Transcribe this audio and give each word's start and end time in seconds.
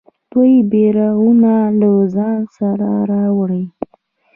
دوی 0.31 0.53
بیرغونه 0.71 1.53
له 1.79 1.89
ځان 2.13 2.39
سره 2.57 2.89
راوړي. 3.11 3.63